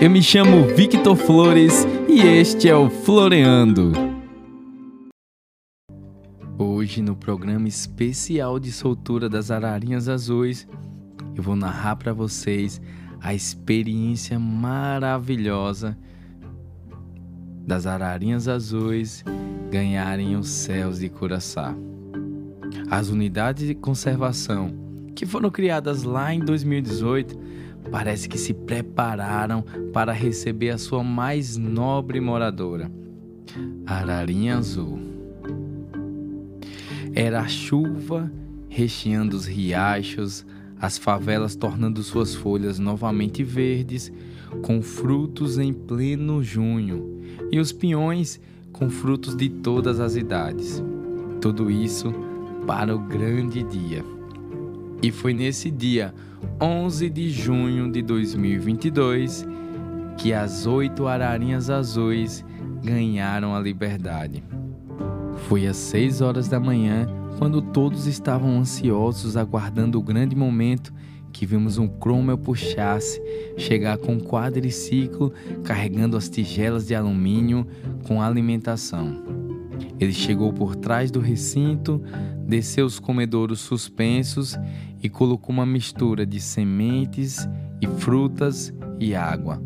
[0.00, 3.92] Eu me chamo Victor Flores e este é o Floreando.
[6.56, 10.66] Hoje, no programa especial de soltura das ararinhas azuis,
[11.36, 12.80] eu vou narrar para vocês
[13.20, 15.98] a experiência maravilhosa
[17.66, 19.22] das ararinhas azuis
[19.70, 21.76] ganharem os céus de Curaçá.
[22.90, 27.38] As unidades de conservação que foram criadas lá em 2018
[27.90, 32.90] parece que se prepararam para receber a sua mais nobre moradora,
[33.86, 34.98] Ararinha Azul.
[37.14, 38.30] Era a chuva
[38.68, 40.46] recheando os riachos,
[40.80, 44.12] as favelas tornando suas folhas novamente verdes,
[44.62, 48.40] com frutos em pleno junho, e os pinhões
[48.72, 50.82] com frutos de todas as idades.
[51.40, 52.14] Tudo isso
[52.66, 54.04] para o grande dia.
[55.02, 56.14] E foi nesse dia,
[56.60, 59.46] 11 de junho de 2022,
[60.18, 62.44] que as oito ararinhas azuis
[62.82, 64.44] ganharam a liberdade.
[65.48, 67.06] Foi às 6 horas da manhã,
[67.38, 70.92] quando todos estavam ansiosos aguardando o grande momento
[71.32, 73.22] que vimos um Cromwell puxasse
[73.56, 75.32] chegar com um quadriciclo
[75.64, 77.66] carregando as tigelas de alumínio
[78.06, 79.22] com alimentação.
[79.98, 82.02] Ele chegou por trás do recinto,
[82.46, 84.58] desceu os comedouros suspensos
[85.02, 87.48] e colocou uma mistura de sementes
[87.80, 89.60] e frutas e água.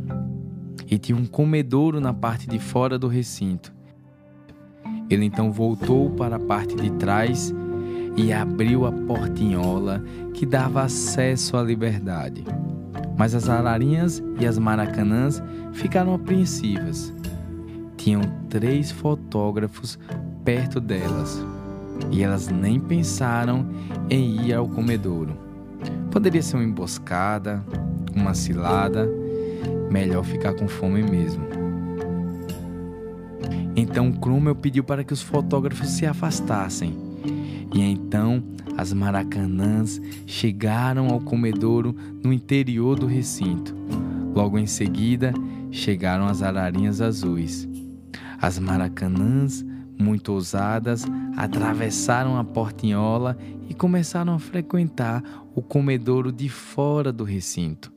[0.89, 3.73] E tinha um comedouro na parte de fora do recinto.
[5.11, 7.53] Ele então voltou para a parte de trás
[8.17, 12.45] e abriu a portinhola que dava acesso à liberdade.
[13.17, 17.13] Mas as ararinhas e as maracanãs ficaram apreensivas.
[17.97, 19.99] Tinham três fotógrafos
[20.45, 21.45] perto delas
[22.11, 23.67] e elas nem pensaram
[24.11, 25.37] em ir ao comedouro.
[26.11, 27.65] Poderia ser uma emboscada,
[28.15, 29.09] uma cilada,
[29.91, 31.45] melhor ficar com fome mesmo.
[33.77, 36.97] Então Cromwell pediu para que os fotógrafos se afastassem.
[37.75, 38.43] E então
[38.77, 43.75] as maracanãs chegaram ao comedouro no interior do recinto.
[44.35, 45.33] Logo em seguida,
[45.71, 47.69] chegaram as ararinhas azuis.
[48.41, 49.65] As maracanãs
[49.99, 51.05] muito ousadas,
[51.37, 53.37] atravessaram a portinhola
[53.69, 55.23] e começaram a frequentar
[55.55, 57.93] o comedouro de fora do recinto.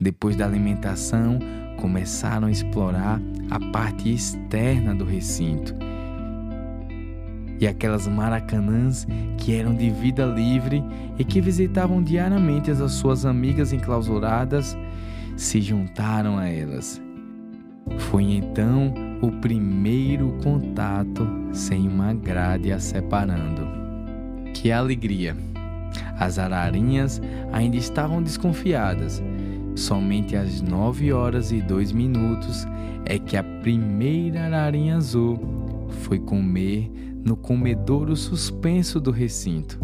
[0.00, 1.38] Depois da alimentação,
[1.80, 5.74] começaram a explorar a parte externa do recinto.
[7.60, 9.06] E aquelas maracanãs
[9.36, 10.82] que eram de vida livre
[11.18, 14.76] e que visitavam diariamente as suas amigas enclausuradas
[15.36, 17.00] se juntaram a elas.
[17.98, 23.66] Foi então o primeiro contato sem uma grade a separando.
[24.54, 25.36] Que alegria!
[26.18, 27.20] As ararinhas
[27.52, 29.22] ainda estavam desconfiadas.
[29.74, 32.66] Somente às nove horas e dois minutos
[33.04, 35.38] é que a primeira ararinha azul
[36.02, 36.90] foi comer
[37.24, 39.78] no comedouro suspenso do recinto.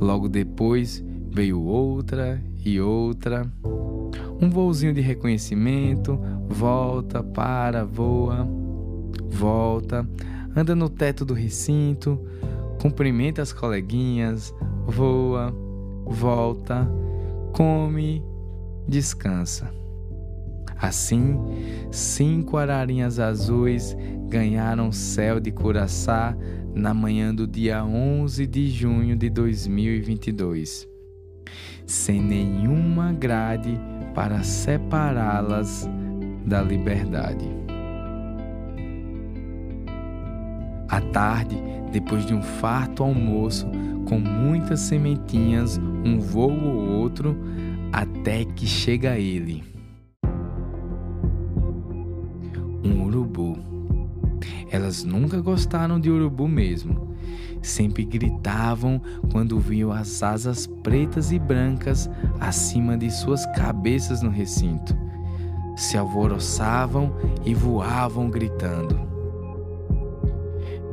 [0.00, 3.50] Logo depois veio outra e outra.
[4.40, 6.18] Um voozinho de reconhecimento,
[6.48, 8.48] volta, para, voa,
[9.28, 10.06] volta,
[10.54, 12.20] anda no teto do recinto,
[12.80, 14.52] cumprimenta as coleguinhas,
[14.86, 15.54] voa,
[16.04, 16.90] volta,
[17.52, 18.22] come,
[18.88, 19.72] descansa.
[20.76, 21.38] Assim,
[21.92, 23.96] cinco ararinhas azuis
[24.28, 26.36] ganharam céu de Curaçá
[26.74, 30.91] na manhã do dia 11 de junho de 2022,
[31.92, 33.78] sem nenhuma grade
[34.14, 35.86] para separá-las
[36.46, 37.46] da liberdade.
[40.88, 43.66] À tarde, depois de um farto almoço,
[44.08, 47.36] com muitas sementinhas, um voo ou outro,
[47.92, 49.62] até que chega ele.
[52.82, 53.58] Um urubu.
[54.70, 57.01] Elas nunca gostaram de urubu mesmo.
[57.62, 59.00] Sempre gritavam
[59.30, 64.96] quando viam as asas pretas e brancas acima de suas cabeças no recinto
[65.76, 67.14] se alvoroçavam
[67.44, 69.00] e voavam gritando.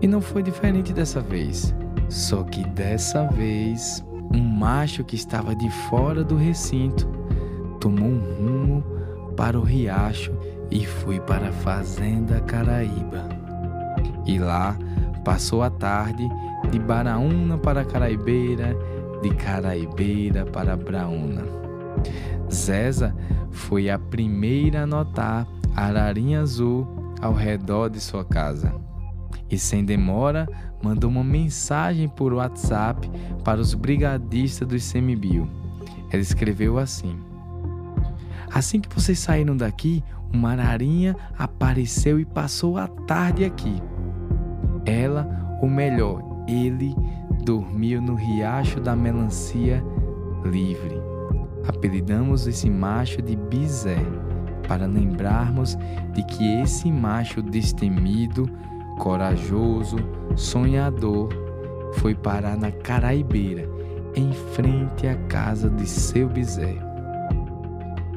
[0.02, 1.74] E não foi diferente dessa vez.
[2.08, 7.08] Só que dessa vez, um macho que estava de fora do recinto
[7.80, 8.84] tomou um rumo
[9.36, 10.34] para o riacho
[10.72, 13.30] e foi para a fazenda Caraíba.
[14.26, 14.78] E lá
[15.24, 16.28] passou a tarde
[16.72, 18.76] de Baraúna para Caraibeira,
[19.22, 21.44] de Caraibeira para Braúna.
[22.52, 23.16] Zeza
[23.52, 26.88] foi a primeira a notar a ararinha azul
[27.22, 28.74] ao redor de sua casa.
[29.50, 30.48] E sem demora,
[30.82, 33.10] mandou uma mensagem por WhatsApp
[33.44, 35.50] para os brigadistas do ICMBio.
[36.12, 37.18] Ela escreveu assim:
[38.52, 43.82] Assim que vocês saíram daqui, uma ararinha apareceu e passou a tarde aqui.
[44.86, 46.96] Ela, ou melhor, ele,
[47.44, 49.84] dormiu no riacho da melancia
[50.44, 51.00] livre.
[51.68, 54.00] Apelidamos esse macho de Bizé,
[54.68, 55.78] para lembrarmos
[56.14, 58.50] de que esse macho destemido,
[58.98, 59.98] corajoso,
[60.36, 61.30] sonhador,
[61.94, 63.68] foi parar na Caraibeira,
[64.16, 66.76] em frente à casa de seu Bizé.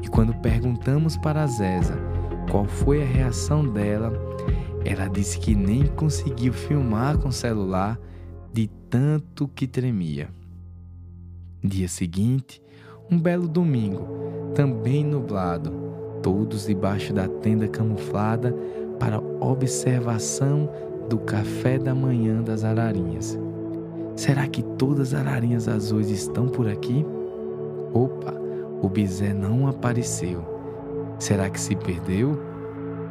[0.01, 1.97] E quando perguntamos para Zéza
[2.51, 4.11] qual foi a reação dela,
[4.85, 7.97] ela disse que nem conseguiu filmar com o celular
[8.53, 10.29] de tanto que tremia.
[11.63, 12.61] Dia seguinte,
[13.09, 14.07] um belo domingo,
[14.53, 15.71] também nublado,
[16.21, 18.55] todos debaixo da tenda camuflada
[18.99, 20.69] para observação
[21.09, 23.39] do café da manhã das ararinhas.
[24.15, 27.03] Será que todas as ararinhas azuis estão por aqui?
[27.91, 28.35] Opa,
[28.83, 30.45] o bisé não apareceu.
[31.17, 32.39] Será que se perdeu?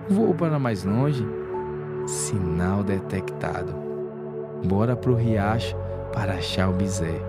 [0.08, 1.26] Vou para mais longe?
[2.06, 3.91] Sinal detectado.
[4.64, 5.76] Bora pro riacho
[6.12, 7.20] para achar o bisé.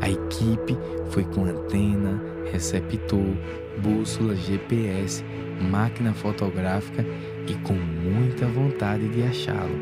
[0.00, 0.76] A equipe
[1.10, 2.20] foi com antena,
[2.52, 3.34] receptor,
[3.78, 5.24] bússola GPS,
[5.70, 7.04] máquina fotográfica
[7.46, 9.78] e com muita vontade de achá-lo.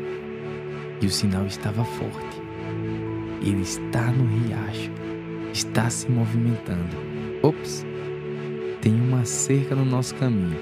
[1.01, 2.41] E o sinal estava forte.
[3.41, 4.91] Ele está no riacho,
[5.53, 6.97] está se movimentando.
[7.43, 7.85] Ops!
[8.81, 10.59] Tem uma cerca no nosso caminho.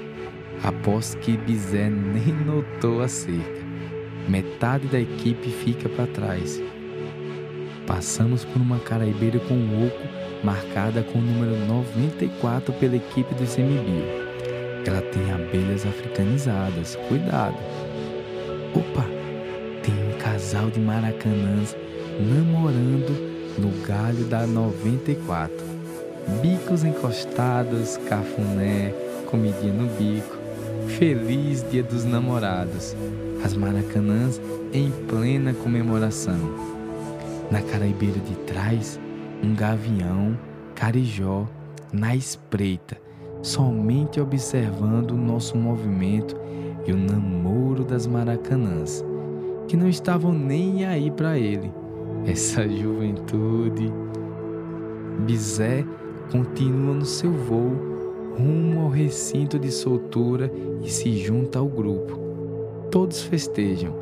[0.62, 3.65] Aposto que Bizé nem notou a cerca.
[4.28, 6.60] Metade da equipe fica para trás.
[7.86, 10.02] Passamos por uma caraibeira com um oco
[10.42, 14.26] marcada com o número 94 pela equipe do ICMBio.
[14.84, 17.56] Ela tem abelhas africanizadas, cuidado.
[18.74, 19.04] Opa,
[19.82, 21.76] tem um casal de maracanãs
[22.18, 25.54] namorando no galho da 94.
[26.42, 28.92] Bicos encostados, cafuné,
[29.26, 30.36] comidinha no bico.
[30.98, 32.94] Feliz Dia dos Namorados.
[33.46, 36.36] As maracanãs em plena comemoração.
[37.48, 38.98] Na caraibeira de trás,
[39.40, 40.36] um gavião,
[40.74, 41.46] carijó,
[41.92, 43.00] na espreita,
[43.42, 46.36] somente observando o nosso movimento
[46.84, 49.04] e o namoro das maracanãs,
[49.68, 51.72] que não estavam nem aí para ele.
[52.26, 53.92] Essa juventude.
[55.24, 55.86] Bizé
[56.32, 57.76] continua no seu voo
[58.36, 60.50] rumo ao recinto de soltura
[60.82, 62.25] e se junta ao grupo.
[62.96, 63.92] Todos festejam,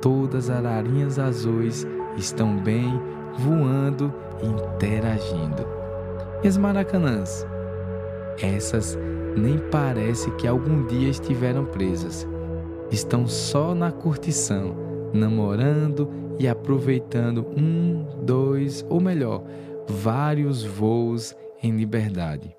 [0.00, 1.86] todas as ararinhas azuis
[2.16, 2.98] estão bem,
[3.36, 4.10] voando
[4.42, 5.66] e interagindo.
[6.42, 7.46] E as maracanãs?
[8.40, 8.98] Essas
[9.36, 12.26] nem parece que algum dia estiveram presas.
[12.90, 14.74] Estão só na curtição,
[15.12, 16.08] namorando
[16.38, 19.44] e aproveitando um, dois ou melhor,
[19.86, 22.56] vários voos em liberdade.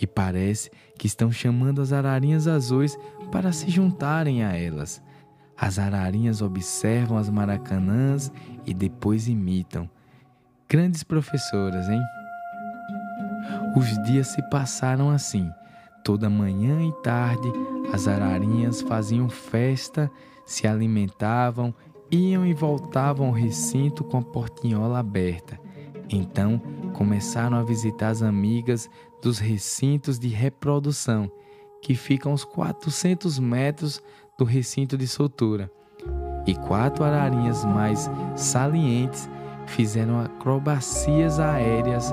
[0.00, 2.96] E parece que estão chamando as ararinhas azuis
[3.30, 5.02] para se juntarem a elas
[5.60, 8.32] as ararinhas observam as maracanãs
[8.64, 9.88] e depois imitam.
[10.66, 12.00] Grandes professoras, hein?
[13.76, 15.50] Os dias se passaram assim.
[16.02, 17.52] Toda manhã e tarde,
[17.92, 20.10] as ararinhas faziam festa,
[20.46, 21.74] se alimentavam,
[22.10, 25.60] iam e voltavam ao recinto com a portinhola aberta.
[26.10, 26.60] Então,
[26.92, 28.90] começaram a visitar as amigas
[29.22, 31.30] dos recintos de reprodução,
[31.80, 34.02] que ficam aos 400 metros
[34.36, 35.70] do recinto de soltura.
[36.46, 39.28] E quatro ararinhas mais salientes
[39.66, 42.12] fizeram acrobacias aéreas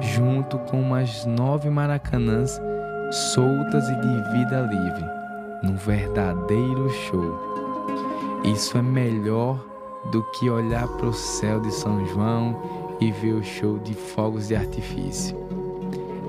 [0.00, 2.58] junto com umas nove maracanãs
[3.10, 5.04] soltas e de vida livre,
[5.62, 7.38] num verdadeiro show.
[8.44, 9.64] Isso é melhor
[10.10, 14.48] do que olhar para o céu de São João e ver o show de fogos
[14.48, 15.36] de artifício.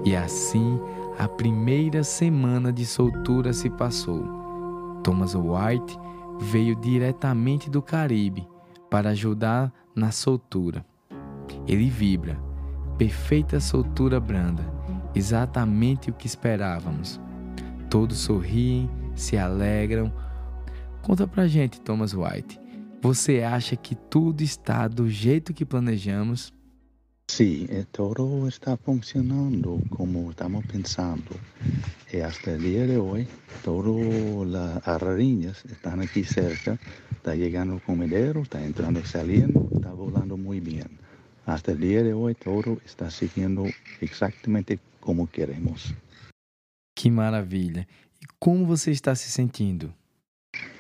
[0.04, 0.80] E assim
[1.18, 4.24] a primeira semana de soltura se passou.
[5.04, 5.98] Thomas White
[6.40, 8.48] veio diretamente do Caribe
[8.90, 10.86] para ajudar na soltura.
[11.68, 12.38] Ele vibra,
[12.98, 14.64] perfeita soltura branda,
[15.14, 17.20] exatamente o que esperávamos.
[17.90, 20.12] Todos sorriem, se alegram.
[21.02, 22.60] Conta pra gente, Thomas White.
[23.02, 26.52] Você acha que tudo está do jeito que planejamos?
[27.28, 31.32] Sí, eh, todo está funcionando como estamos pensando.
[32.14, 33.28] Y hasta el día de hoy,
[33.64, 36.80] todas las arañas están aquí cerca,
[37.12, 40.88] está llegando el comedero, está entrando y saliendo, está volando muy bien.
[41.46, 43.66] Hasta el día de hoy, todo está siguiendo
[44.02, 45.94] exactamente como queremos.
[46.96, 47.88] Que maravilha!
[48.22, 49.94] E como você está se sentindo?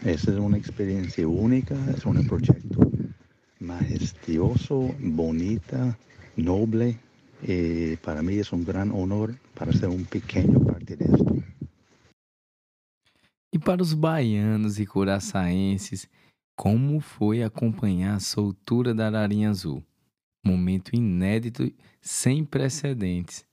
[0.06, 2.94] Essa é uma experiência única, é um projeto
[3.60, 5.98] majestuoso, bonita,
[6.38, 6.98] noble,
[7.44, 11.44] E para mim é um grande honor para ser um pequeno parte disso.
[13.54, 16.10] E para os baianos e curaçaenses,
[16.58, 19.84] como foi acompanhar a soltura da Ararinha Azul?
[20.44, 23.46] Momento inédito, sem precedentes.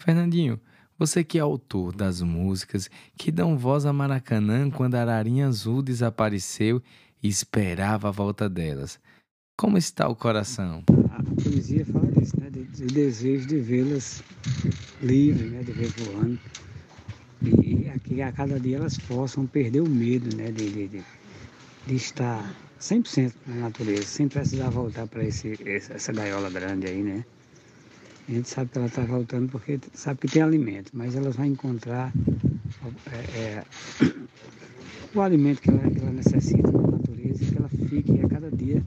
[0.00, 0.60] Fernandinho,
[0.98, 5.82] você que é autor das músicas que dão voz a Maracanã quando a Ararinha Azul
[5.82, 6.82] desapareceu
[7.22, 9.00] e esperava a volta delas.
[9.56, 10.82] Como está o coração?
[11.10, 12.01] A poesia fala
[12.78, 14.22] Do desejo de vê-las
[15.02, 15.62] livres, né?
[15.62, 16.38] De ver voando.
[17.42, 20.50] E que a cada dia elas possam perder o medo, né?
[20.50, 21.02] De, de, de,
[21.86, 27.24] de estar 100% na natureza, sem precisar voltar para essa gaiola grande aí, né?
[28.28, 31.46] A gente sabe que ela está voltando porque sabe que tem alimento, mas elas vão
[31.46, 32.12] encontrar
[33.10, 33.64] é, é,
[35.14, 38.50] o alimento que ela, que ela necessita na natureza e que ela fique a cada
[38.50, 38.82] dia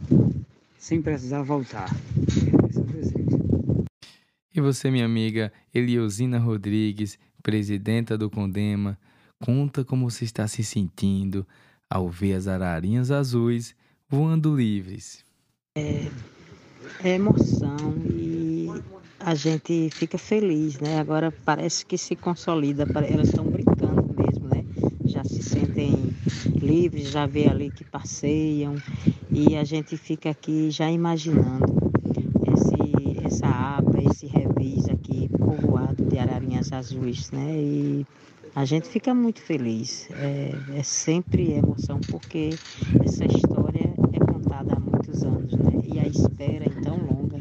[0.77, 1.89] sem precisar voltar.
[2.27, 3.14] Esse é o desejo.
[4.55, 8.97] E você, minha amiga Eliosina Rodrigues, presidenta do Condema,
[9.43, 11.45] conta como você está se sentindo
[11.89, 13.75] ao ver as ararinhas azuis
[14.09, 15.25] voando livres.
[15.77, 16.07] É,
[17.03, 18.69] é emoção e
[19.19, 20.99] a gente fica feliz, né?
[20.99, 24.63] Agora parece que se consolida, elas estão brincando mesmo, né?
[25.05, 26.15] Já se sentem
[26.61, 28.75] livres, já vê ali que passeiam
[29.29, 31.65] e a gente fica aqui já imaginando
[32.53, 37.55] esse, essa aba, esse revis aqui povoado de ararinhas azuis, né?
[37.55, 38.05] E
[38.55, 40.09] a gente fica muito feliz.
[40.11, 42.49] É, é sempre emoção porque
[43.03, 45.81] essa história é contada há muitos anos, né?
[45.93, 47.37] E a espera então longa.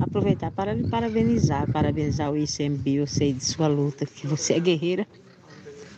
[0.00, 4.60] Aproveitar para lhe parabenizar, parabenizar o ICMB, eu sei de sua luta, que você é
[4.60, 5.06] guerreira.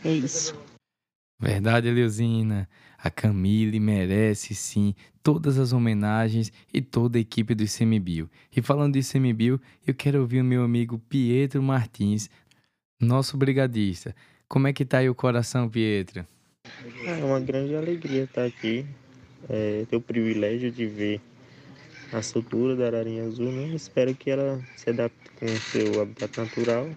[0.05, 0.55] É isso.
[1.41, 2.69] Verdade, Eleusina.
[2.99, 8.31] A Camille merece sim todas as homenagens e toda a equipe do ICMBio.
[8.57, 12.31] E falando do ICMBio, eu quero ouvir o meu amigo Pietro Martins,
[13.01, 14.15] nosso brigadista.
[14.49, 16.27] Como é que tá aí o coração, Pietro?
[17.05, 18.87] É uma grande alegria estar aqui.
[19.49, 21.21] É, ter o privilégio de ver
[22.13, 23.51] a estrutura da ararinha azul.
[23.51, 23.75] Né?
[23.75, 26.89] Espero que ela se adapte com o seu habitat natural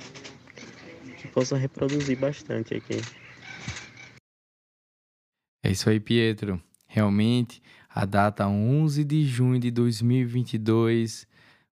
[1.23, 3.01] e possa reproduzir bastante aqui.
[5.69, 6.61] É isso aí, Pietro.
[6.87, 11.25] Realmente, a data 11 de junho de 2022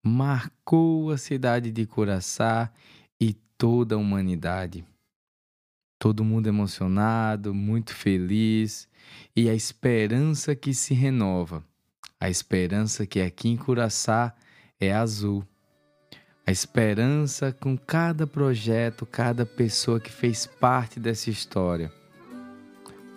[0.01, 2.72] marcou a cidade de Curaçá
[3.19, 4.86] e toda a humanidade
[6.00, 8.88] todo mundo emocionado, muito feliz
[9.36, 11.62] e a esperança que se renova.
[12.17, 14.34] A esperança que aqui em Curaçá
[14.79, 15.46] é azul.
[16.48, 21.98] A esperança com cada projeto, cada pessoa que fez parte dessa história.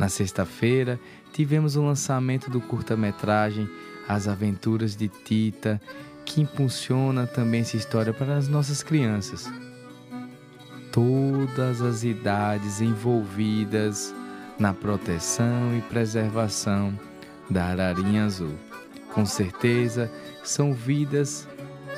[0.03, 0.99] Na sexta-feira,
[1.33, 3.71] tivemos o lançamento do curta-metragem
[4.09, 5.81] As Aventuras de Tita,
[6.25, 9.49] que impulsiona também essa história para as nossas crianças
[10.91, 14.13] todas as idades envolvidas
[14.59, 16.99] na proteção e preservação
[17.49, 18.57] da ararinha azul.
[19.15, 20.11] Com certeza,
[20.43, 21.47] são vidas,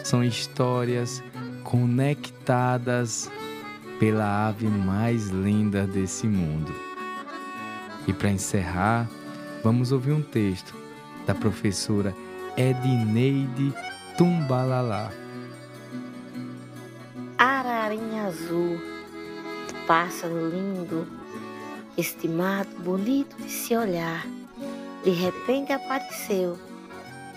[0.04, 1.22] são histórias
[1.64, 3.30] conectadas
[3.98, 6.83] pela ave mais linda desse mundo.
[8.06, 9.08] E para encerrar,
[9.62, 10.74] vamos ouvir um texto
[11.26, 12.14] da professora
[12.56, 13.72] Edneide
[14.16, 15.10] Tumbalalá
[17.84, 18.80] ararinha azul,
[19.86, 21.06] pássaro lindo,
[21.98, 24.26] estimado, bonito de se olhar,
[25.04, 26.58] de repente apareceu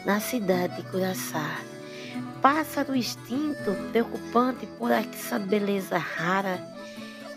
[0.05, 1.59] na cidade de Curaçá.
[2.41, 6.59] Pássaro extinto, preocupante por essa beleza rara,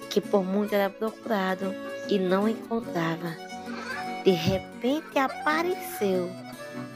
[0.09, 1.75] que por muito era procurado
[2.11, 3.37] e não encontrava.
[4.25, 6.31] De repente apareceu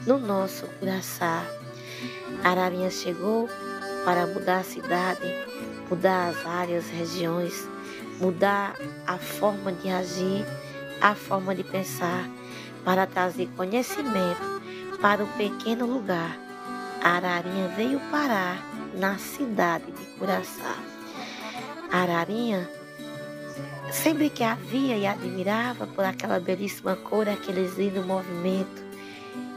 [0.05, 1.43] no nosso Curaçá.
[2.43, 3.49] Ararinha chegou
[4.03, 5.23] para mudar a cidade,
[5.89, 7.67] mudar as áreas, regiões,
[8.19, 8.75] mudar
[9.07, 10.45] a forma de agir,
[11.01, 12.29] a forma de pensar,
[12.83, 14.61] para trazer conhecimento
[15.01, 16.37] para um pequeno lugar.
[17.01, 20.75] Ararinha veio parar na cidade de Curaçá.
[21.91, 22.69] Ararinha
[23.91, 28.83] sempre que a via e admirava por aquela belíssima cor, aquele lindo movimento,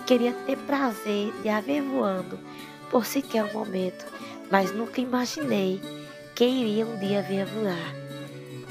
[0.07, 2.39] queria ter prazer de a ver voando
[2.91, 4.07] por sequer um momento,
[4.51, 5.81] mas nunca imaginei
[6.35, 7.95] que iria um dia ver voar.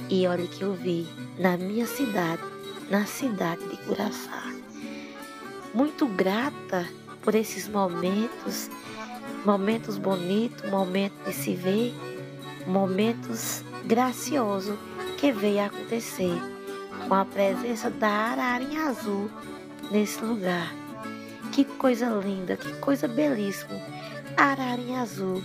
[0.09, 2.41] E olha que eu vi na minha cidade,
[2.89, 4.43] na cidade de Curaçá.
[5.73, 6.87] Muito grata
[7.21, 8.69] por esses momentos,
[9.45, 11.93] momentos bonitos, momentos de se ver,
[12.65, 14.77] momentos graciosos
[15.17, 16.39] que veio acontecer
[17.07, 19.29] com a presença da ararinha azul
[19.89, 20.71] nesse lugar.
[21.51, 23.81] Que coisa linda, que coisa belíssima.
[24.37, 25.43] A ararinha azul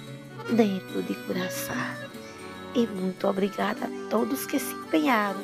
[0.55, 1.97] dentro de Curaçá.
[2.75, 5.41] E muito obrigada a todos que se empenharam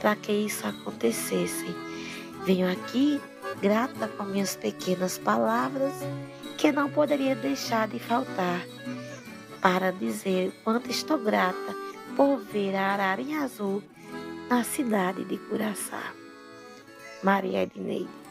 [0.00, 1.74] para que isso acontecesse.
[2.44, 3.20] Venho aqui
[3.62, 5.94] grata com minhas pequenas palavras
[6.58, 8.66] que não poderia deixar de faltar
[9.60, 13.82] para dizer quanto estou grata por ver a ararinha azul
[14.48, 16.12] na cidade de Curaçá.
[17.22, 18.21] Maria Edneide.